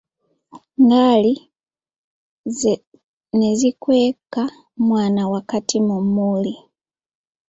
Ngaali 0.85 1.33
ne 3.37 3.47
zikweka 3.59 4.43
omwana 4.79 5.21
wakati 5.33 5.77
mu 5.87 5.97
mmuli. 6.03 6.53